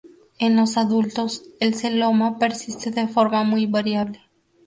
[0.39, 4.19] En los adultos, el celoma persiste de forma muy variable.